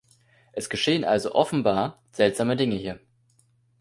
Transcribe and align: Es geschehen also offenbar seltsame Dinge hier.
Es 0.53 0.69
geschehen 0.71 1.03
also 1.05 1.35
offenbar 1.35 2.01
seltsame 2.11 2.55
Dinge 2.55 2.75
hier. 2.75 2.99